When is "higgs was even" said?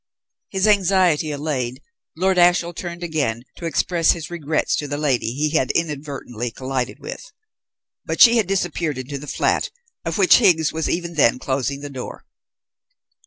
10.39-11.13